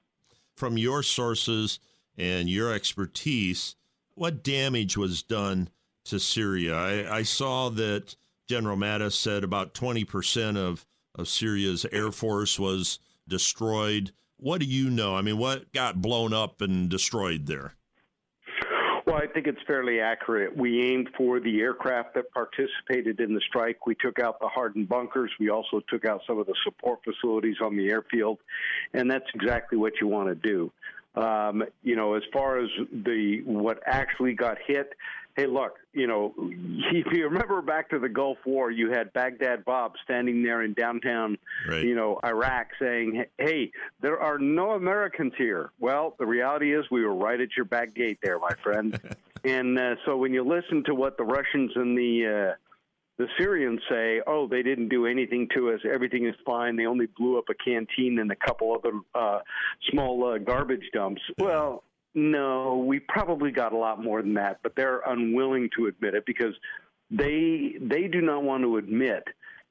[0.57, 1.79] From your sources
[2.17, 3.77] and your expertise,
[4.15, 5.71] what damage was done
[6.07, 6.75] to Syria?
[6.75, 8.17] I, I saw that
[8.49, 14.13] General Mattis said about 20% of, of Syria's air force was destroyed.
[14.37, 15.17] What do you know?
[15.17, 17.75] I mean, what got blown up and destroyed there?
[19.09, 20.55] Well, I think it's fairly accurate.
[20.55, 23.87] We aimed for the aircraft that participated in the strike.
[23.87, 25.31] We took out the hardened bunkers.
[25.41, 28.37] We also took out some of the support facilities on the airfield.
[28.93, 30.71] And that's exactly what you want to do.
[31.15, 34.93] Um, you know, as far as the what actually got hit,
[35.39, 39.65] hey, look, you know, if you remember back to the Gulf War, you had Baghdad
[39.65, 41.85] Bob standing there in downtown, right.
[41.85, 43.71] you know, Iraq saying, hey,
[44.01, 45.71] there are no Americans here.
[45.79, 49.01] Well, the reality is we were right at your back gate there, my friend.
[49.45, 52.55] and uh, so when you listen to what the Russians and the uh,
[53.19, 55.81] the Syrians say, oh, they didn't do anything to us.
[55.85, 56.77] Everything is fine.
[56.77, 59.41] They only blew up a canteen and a couple other uh,
[59.91, 61.21] small uh, garbage dumps.
[61.37, 61.83] Well,
[62.19, 66.25] no, we probably got a lot more than that, but they're unwilling to admit it
[66.27, 66.55] because
[67.11, 69.25] they they do not want to admit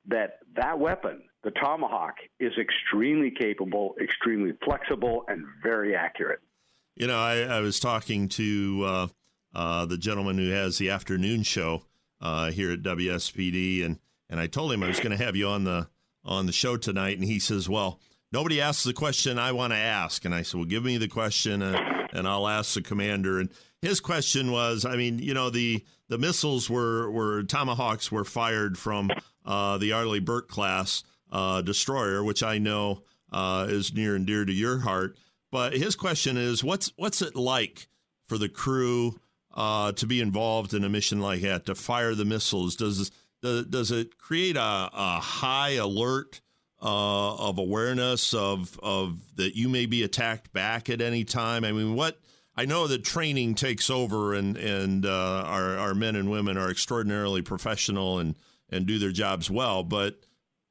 [0.08, 6.40] that that weapon, the tomahawk, is extremely capable, extremely flexible, and very accurate.
[6.96, 9.08] You know, I, I was talking to uh,
[9.54, 11.84] uh, the gentleman who has the afternoon show
[12.22, 15.48] uh, here at WSPD, and and I told him I was going to have you
[15.48, 15.90] on the
[16.24, 18.00] on the show tonight, and he says, "Well,
[18.32, 21.08] nobody asks the question I want to ask," and I said, "Well, give me the
[21.08, 23.50] question, uh, and I'll ask the commander." And
[23.82, 28.78] his question was, I mean, you know, the the missiles were were tomahawks were fired
[28.78, 29.10] from
[29.46, 34.46] uh, the Arleigh Burke class uh, destroyer, which I know uh, is near and dear
[34.46, 35.18] to your heart.
[35.52, 37.88] But his question is, what's what's it like
[38.28, 39.20] for the crew?
[39.58, 42.76] uh, to be involved in a mission like that to fire the missiles?
[42.76, 43.12] Does
[43.42, 46.42] does, does it create a, a high alert
[46.82, 51.64] uh, of awareness of of that you may be attacked back at any time?
[51.64, 52.20] I mean, what
[52.56, 56.70] I know that training takes over, and and uh, our our men and women are
[56.70, 58.36] extraordinarily professional and
[58.70, 60.20] and do their jobs well, but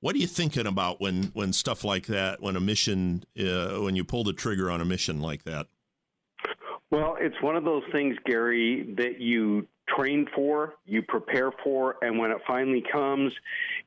[0.01, 3.97] what are you thinking about when when stuff like that when a mission uh, when
[3.97, 5.67] you pull the trigger on a mission like that
[6.91, 12.19] well, it's one of those things, Gary, that you train for, you prepare for, and
[12.19, 13.33] when it finally comes,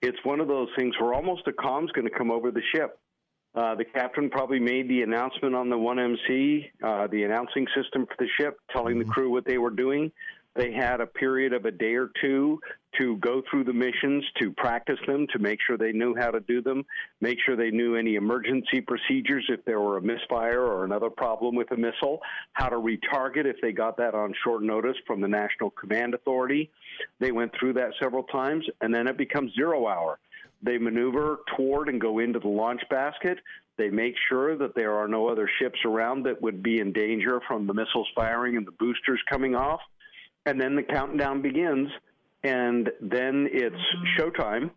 [0.02, 3.00] it's one of those things where almost a com's going to come over the ship.
[3.56, 8.16] Uh, the captain probably made the announcement on the 1MC, uh, the announcing system for
[8.20, 9.12] the ship, telling the mm-hmm.
[9.12, 10.12] crew what they were doing.
[10.60, 12.60] They had a period of a day or two
[13.00, 16.42] to go through the missions, to practice them, to make sure they knew how to
[16.42, 16.84] do them,
[17.22, 21.56] make sure they knew any emergency procedures if there were a misfire or another problem
[21.56, 22.20] with a missile,
[22.52, 26.70] how to retarget if they got that on short notice from the National Command Authority.
[27.22, 30.20] They went through that several times, and then it becomes zero hour.
[30.62, 33.38] They maneuver toward and go into the launch basket.
[33.78, 37.40] They make sure that there are no other ships around that would be in danger
[37.48, 39.80] from the missiles firing and the boosters coming off
[40.46, 41.90] and then the countdown begins,
[42.44, 43.76] and then it's
[44.18, 44.72] showtime.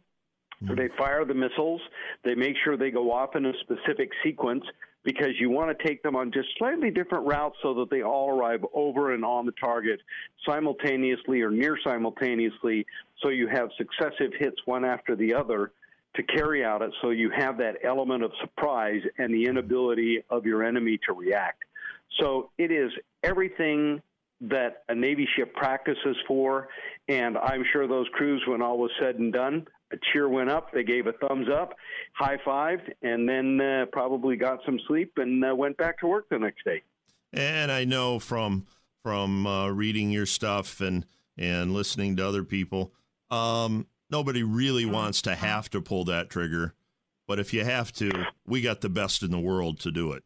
[0.66, 0.98] So they mm-hmm.
[0.98, 1.80] fire the missiles.
[2.24, 4.64] They make sure they go off in a specific sequence
[5.04, 8.30] because you want to take them on just slightly different routes so that they all
[8.30, 10.00] arrive over and on the target
[10.46, 12.86] simultaneously or near simultaneously.
[13.22, 15.72] So you have successive hits one after the other
[16.14, 16.92] to carry out it.
[17.02, 21.64] So you have that element of surprise and the inability of your enemy to react.
[22.20, 24.00] So it is everything
[24.42, 26.68] that a Navy ship practices for.
[27.08, 30.72] And I'm sure those crews, when all was said and done, a cheer went up.
[30.72, 31.74] They gave a thumbs up,
[32.14, 36.28] high fived, and then uh, probably got some sleep and uh, went back to work
[36.30, 36.82] the next day.
[37.32, 38.66] And I know from
[39.02, 42.92] from uh, reading your stuff and and listening to other people,
[43.30, 46.74] um, nobody really wants to have to pull that trigger.
[47.26, 50.24] But if you have to, we got the best in the world to do it.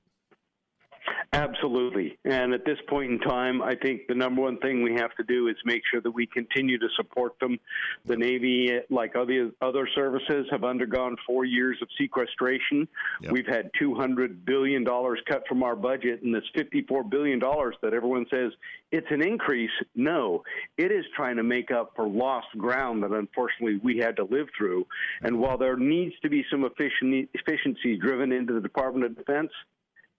[1.36, 2.18] Absolutely.
[2.24, 5.22] And at this point in time, I think the number one thing we have to
[5.22, 7.58] do is make sure that we continue to support them.
[8.06, 12.88] The Navy, like other other services, have undergone four years of sequestration.
[13.20, 13.32] Yep.
[13.32, 18.52] We've had $200 billion cut from our budget, and this $54 billion that everyone says
[18.90, 19.70] it's an increase.
[19.94, 20.42] No,
[20.78, 24.46] it is trying to make up for lost ground that unfortunately we had to live
[24.56, 24.86] through.
[25.22, 29.50] And while there needs to be some efficiency driven into the Department of Defense,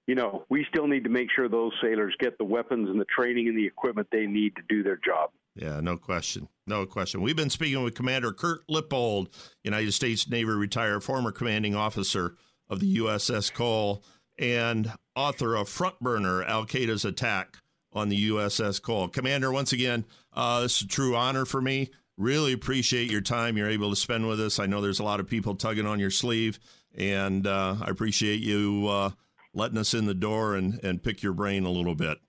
[0.08, 3.06] you know, we still need to make sure those sailors get the weapons and the
[3.06, 5.32] training and the equipment they need to do their job.
[5.54, 6.48] Yeah, no question.
[6.66, 7.22] No question.
[7.22, 9.30] We've been speaking with Commander Kirk Lippold,
[9.64, 12.36] United States Navy retired, former commanding officer
[12.70, 14.04] of the USS Cole,
[14.40, 17.58] and author of Front Burner Al Qaeda's Attack
[17.92, 19.08] on the USS Cole.
[19.10, 21.90] Commander, once again, uh, this is a true honor for me.
[22.18, 24.60] Really appreciate your time you're able to spend with us.
[24.60, 26.60] I know there's a lot of people tugging on your sleeve,
[26.96, 29.10] and uh, I appreciate you uh,
[29.58, 32.20] letting us in the door and, and pick your brain a little bit.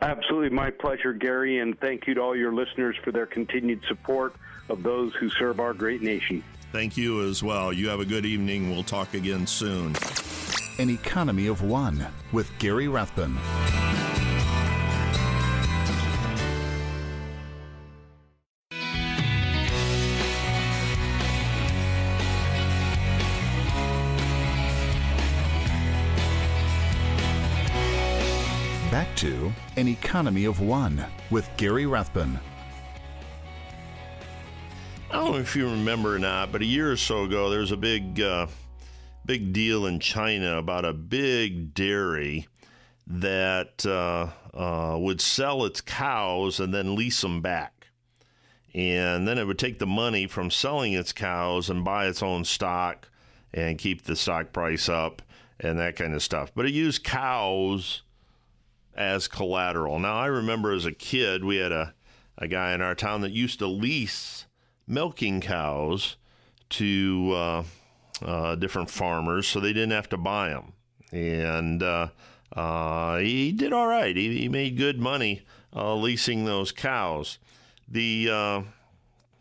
[0.00, 4.34] Absolutely, my pleasure, Gary, and thank you to all your listeners for their continued support
[4.68, 6.42] of those who serve our great nation.
[6.72, 7.72] Thank you as well.
[7.72, 8.70] You have a good evening.
[8.70, 9.94] We'll talk again soon.
[10.78, 13.38] An Economy of One with Gary Rathbun.
[29.16, 32.38] To An Economy of One with Gary Rathbun.
[35.10, 37.60] I don't know if you remember or not, but a year or so ago, there
[37.60, 38.48] was a big, uh,
[39.24, 42.48] big deal in China about a big dairy
[43.06, 47.88] that uh, uh, would sell its cows and then lease them back.
[48.74, 52.44] And then it would take the money from selling its cows and buy its own
[52.44, 53.08] stock
[53.52, 55.22] and keep the stock price up
[55.60, 56.50] and that kind of stuff.
[56.54, 58.02] But it used cows
[58.96, 59.98] as collateral.
[59.98, 61.94] Now, I remember as a kid, we had a,
[62.38, 64.46] a guy in our town that used to lease
[64.86, 66.16] milking cows
[66.70, 67.64] to uh,
[68.22, 70.72] uh, different farmers so they didn't have to buy them.
[71.12, 72.08] And uh,
[72.54, 74.16] uh he did all right.
[74.16, 75.42] He, he made good money
[75.74, 77.38] uh, leasing those cows.
[77.88, 78.62] The uh,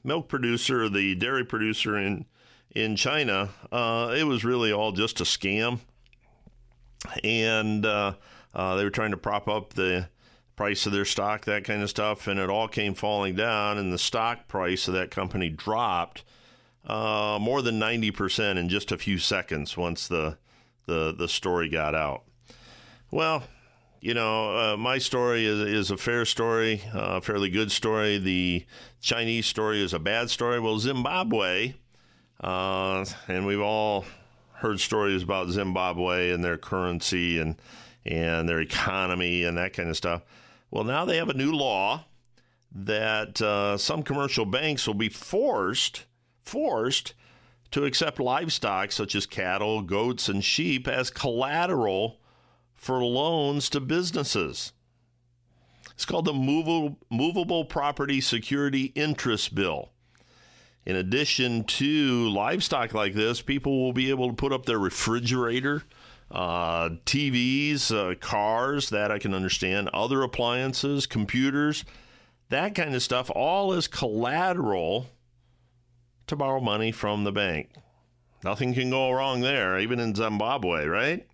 [0.03, 2.25] milk producer, the dairy producer in
[2.75, 5.79] in China, it was really all just a scam.
[7.23, 7.85] And
[8.53, 10.07] they were trying to prop up the
[10.55, 13.91] price of their stock, that kind of stuff, and it all came falling down, and
[13.91, 16.23] the stock price of that company dropped
[16.85, 20.37] uh, more than 90% in just a few seconds once the,
[20.85, 22.23] the, the story got out.
[23.09, 23.43] Well,
[24.01, 28.17] you know, uh, my story is, is a fair story, a uh, fairly good story.
[28.17, 28.65] The
[29.01, 30.59] Chinese story is a bad story.
[30.59, 31.75] Well, Zimbabwe,
[32.41, 34.05] uh, and we've all
[34.55, 37.55] heard stories about Zimbabwe and their currency and
[38.05, 40.23] and their economy and that kind of stuff.
[40.71, 42.05] Well, now they have a new law
[42.71, 46.05] that uh, some commercial banks will be forced
[46.41, 47.13] forced
[47.71, 52.19] to accept livestock such as cattle, goats, and sheep as collateral
[52.73, 54.73] for loans to businesses.
[55.93, 59.89] It's called the Movable, Movable Property Security Interest Bill.
[60.85, 65.83] In addition to livestock like this, people will be able to put up their refrigerator,
[66.33, 71.85] uh, TVs, uh, cars, that I can understand, other appliances, computers,
[72.49, 75.07] that kind of stuff, all is collateral
[76.27, 77.69] to borrow money from the bank.
[78.43, 81.25] Nothing can go wrong there, even in Zimbabwe, right?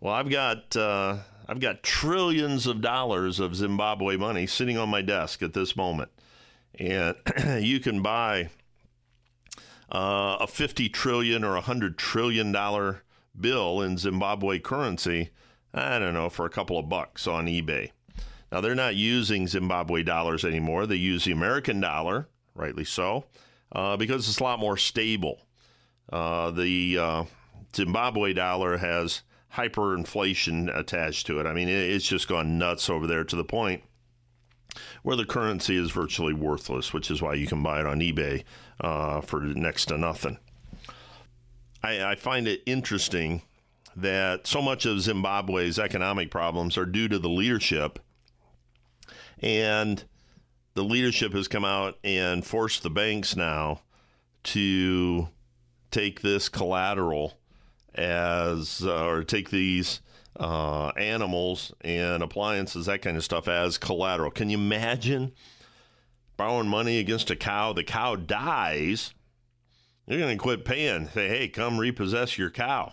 [0.00, 5.02] Well, I've got uh, I've got trillions of dollars of Zimbabwe money sitting on my
[5.02, 6.10] desk at this moment,
[6.78, 7.16] and
[7.64, 8.48] you can buy
[9.90, 13.02] uh, a fifty trillion or a hundred trillion dollar
[13.38, 15.30] bill in Zimbabwe currency,
[15.72, 17.90] I don't know, for a couple of bucks on eBay.
[18.52, 20.86] Now, they're not using Zimbabwe dollars anymore.
[20.86, 23.24] They use the American dollar, rightly so,
[23.72, 25.40] uh, because it's a lot more stable.
[26.12, 27.24] Uh, the uh,
[27.74, 29.22] Zimbabwe dollar has
[29.54, 31.46] hyperinflation attached to it.
[31.46, 33.82] I mean, it's just gone nuts over there to the point
[35.02, 38.44] where the currency is virtually worthless, which is why you can buy it on eBay
[38.80, 40.38] uh, for next to nothing.
[41.84, 43.42] I, I find it interesting
[43.94, 47.98] that so much of Zimbabwe's economic problems are due to the leadership.
[49.40, 50.02] And
[50.72, 53.82] the leadership has come out and forced the banks now
[54.44, 55.28] to
[55.90, 57.34] take this collateral
[57.94, 60.00] as, uh, or take these
[60.40, 64.30] uh, animals and appliances, that kind of stuff, as collateral.
[64.30, 65.32] Can you imagine
[66.36, 67.72] borrowing money against a cow?
[67.74, 69.12] The cow dies
[70.06, 71.08] you're going to quit paying.
[71.08, 72.92] Say, hey, come repossess your cow.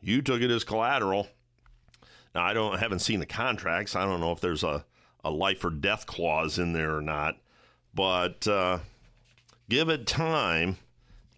[0.00, 1.28] You took it as collateral.
[2.34, 3.94] Now, I don't I haven't seen the contracts.
[3.94, 4.84] I don't know if there's a,
[5.22, 7.36] a life or death clause in there or not.
[7.94, 8.78] But uh,
[9.68, 10.78] give it time.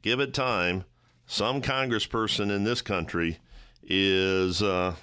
[0.03, 0.85] Give it time.
[1.27, 3.39] Some congressperson in this country
[3.83, 4.95] is uh,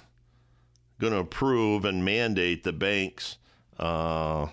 [0.98, 3.36] going to approve and mandate the banks
[3.78, 4.46] uh,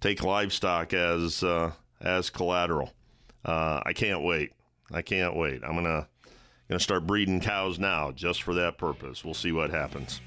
[0.00, 2.92] take livestock as uh, as collateral.
[3.44, 4.52] Uh, I can't wait.
[4.92, 5.62] I can't wait.
[5.64, 6.06] I'm gonna
[6.68, 9.24] gonna start breeding cows now just for that purpose.
[9.24, 10.20] We'll see what happens.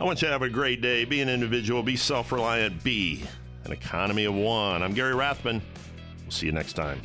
[0.00, 1.04] I want you to have a great day.
[1.04, 1.82] Be an individual.
[1.82, 2.82] Be self-reliant.
[2.82, 3.22] Be
[3.64, 4.82] an economy of one.
[4.82, 5.62] I'm Gary Rathbun.
[6.22, 7.02] We'll see you next time.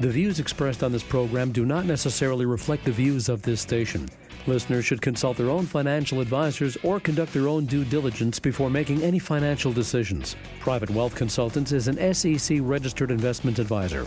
[0.00, 4.08] The views expressed on this program do not necessarily reflect the views of this station.
[4.46, 9.02] Listeners should consult their own financial advisors or conduct their own due diligence before making
[9.02, 10.36] any financial decisions.
[10.60, 14.06] Private Wealth Consultants is an SEC registered investment advisor.